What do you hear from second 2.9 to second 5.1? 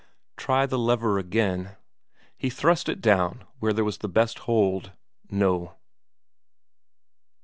down where there was best hold